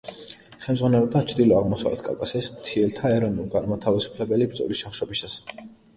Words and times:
ხელმძღვანელობდა 0.61 1.19
ჩრდილო-აღმოსავლეთ 1.31 2.01
კავკასიის 2.07 2.47
მთიელთა 2.55 3.11
ეროვნულ-განმათავისუფლებელი 3.19 4.49
ბრძოლის 4.55 4.83
ჩახშობას. 4.87 5.41